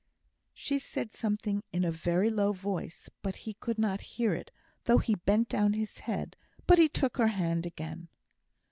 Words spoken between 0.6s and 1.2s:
said